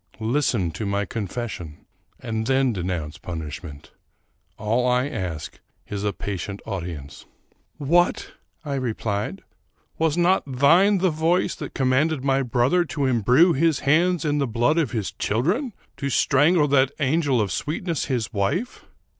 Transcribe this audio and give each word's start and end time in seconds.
Listen 0.19 0.71
to 0.71 0.83
my 0.87 1.05
con 1.05 1.27
fession, 1.27 1.85
and 2.19 2.47
then 2.47 2.73
denounce 2.73 3.19
punishment. 3.19 3.91
All 4.57 4.87
I 4.87 5.07
ask 5.07 5.59
is 5.89 6.03
a 6.03 6.11
patient 6.11 6.59
audience."" 6.65 7.27
What!" 7.77 8.31
I 8.65 8.73
replied;" 8.73 9.43
was 9.99 10.17
not 10.17 10.41
thine 10.51 10.97
the 10.97 11.11
voice 11.11 11.53
that 11.53 11.75
com 11.75 11.91
manded 11.91 12.23
my 12.23 12.41
brother 12.41 12.83
to 12.85 13.05
imbrue 13.05 13.53
his 13.53 13.81
hands 13.81 14.25
in 14.25 14.39
the 14.39 14.47
blood 14.47 14.79
of 14.79 14.89
his 14.89 15.11
children?— 15.11 15.71
to 15.97 16.09
strangle 16.09 16.67
that 16.69 16.89
angel 16.99 17.39
of 17.39 17.51
sweetness, 17.51 18.05
his 18.05 18.33
wife? 18.33 18.83